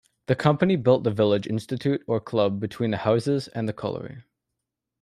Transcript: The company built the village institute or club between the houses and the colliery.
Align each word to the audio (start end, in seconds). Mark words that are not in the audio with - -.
The 0.25 0.35
company 0.35 0.77
built 0.77 1.03
the 1.03 1.11
village 1.11 1.45
institute 1.45 2.01
or 2.07 2.19
club 2.19 2.59
between 2.59 2.89
the 2.89 2.97
houses 2.97 3.47
and 3.49 3.69
the 3.69 3.73
colliery. 3.73 4.23